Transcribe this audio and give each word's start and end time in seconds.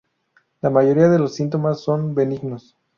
La 0.63 0.71
mayoría 0.71 1.09
de 1.09 1.19
los 1.19 1.35
síntomas 1.35 1.81
son 1.81 2.15
benignos. 2.15 2.75